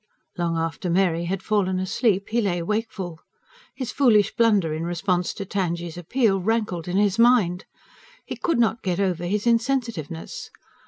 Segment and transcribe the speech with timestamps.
[0.35, 3.19] Long after Mary had fallen asleep he lay wakeful.
[3.75, 7.65] His foolish blunder in response to Tangye's appeal rankled in his mind.
[8.25, 10.49] He could not get over his insensitiveness.